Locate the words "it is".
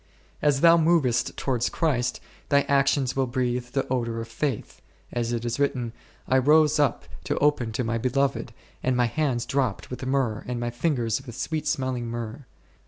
5.31-5.59